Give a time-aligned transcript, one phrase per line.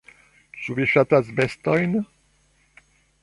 [0.61, 1.93] Ĉu vi ŝatas bestojn?